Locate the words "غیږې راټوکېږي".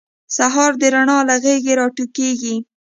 1.43-2.55